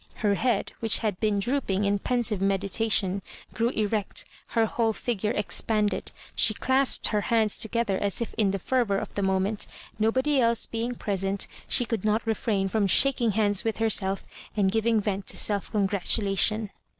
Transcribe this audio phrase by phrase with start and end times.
[0.15, 3.21] Her head, which had been droop ing in pensive meditation,
[3.53, 6.11] grew erect— ^her whol6 figure expanded.
[6.35, 9.67] She clasped her hands to gether, as if in the fervour of the moment,
[9.99, 14.25] nobody else being present, she could not refrain from shaking hands with herself
[14.57, 16.71] and giving vent to self congratulation.